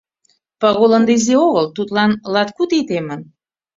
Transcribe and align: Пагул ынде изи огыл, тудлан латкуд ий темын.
Пагул 0.61 0.91
ынде 0.97 1.11
изи 1.17 1.35
огыл, 1.47 1.65
тудлан 1.75 2.11
латкуд 2.33 2.71
ий 2.77 2.85
темын. 2.87 3.21